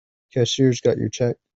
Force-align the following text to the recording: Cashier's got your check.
Cashier's 0.33 0.81
got 0.81 0.97
your 0.97 1.09
check. 1.09 1.37